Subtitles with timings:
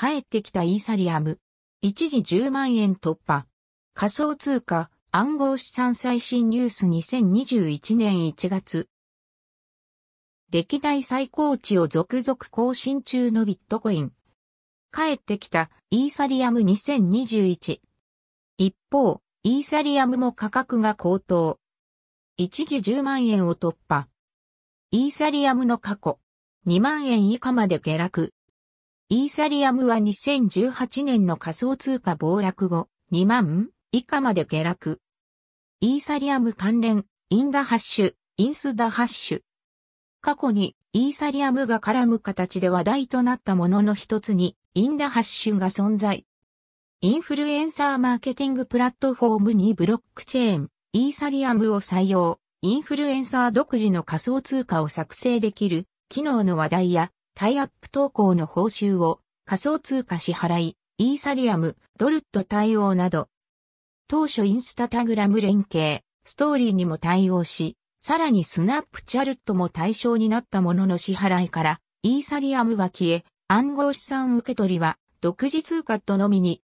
[0.00, 1.40] 帰ってきたイーサリアム。
[1.82, 3.46] 一時10万円突破。
[3.94, 8.88] 仮想通貨、暗号資産最新ニュース2021年1月。
[10.52, 14.12] 歴代最高値を続々更新中のビットコイン。
[14.92, 17.80] 帰ってきたイーサリアム2021。
[18.56, 21.58] 一方、イーサリアムも価格が高騰。
[22.36, 24.06] 一時10万円を突破。
[24.92, 26.20] イーサリアムの過去。
[26.68, 28.32] 2万円以下まで下落。
[29.10, 35.00] イーサリアムは2018年の仮想通貨暴落後、2万以下まで下落。
[35.80, 39.40] イーサリアム関連、インダハッシュ、インスダハッシュ。
[40.20, 46.26] 過去にイーサリアムが絡む形で話題となったものの一つに、インダハッシュが存在。
[47.00, 52.40] インフルエンサーマーケティングプラットフォームにブロックチェーン、イーサリアムを採用。
[52.60, 63.28] インフルエンサー独自の仮想通貨を作成できる機能の話題やタイアップ投稿の報酬を仮想通貨支払い、イーサリアム、ドルット対応など、
[64.08, 76.60] 当初インスタタグラム連携、ストーリーにも対応し、さらにスナップチャルットも対象になったものの支払いから、イーサリアムは消え、暗号資産受け取りは独自通貨とのみに